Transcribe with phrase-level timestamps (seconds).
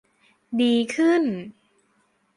[0.61, 1.23] ดีขึ้น